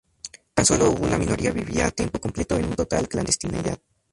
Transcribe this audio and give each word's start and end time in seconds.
Tan 0.55 0.65
solo 0.65 0.89
una 0.93 1.19
minoría 1.19 1.51
vivía 1.51 1.85
a 1.85 1.91
tiempo 1.91 2.19
completo 2.19 2.57
en 2.57 2.65
una 2.65 2.75
total 2.75 3.07
clandestinidad. 3.07 3.79